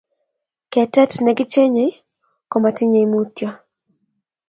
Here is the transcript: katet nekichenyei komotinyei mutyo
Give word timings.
katet 0.73 1.11
nekichenyei 1.23 1.91
komotinyei 2.51 3.07
mutyo 3.11 3.49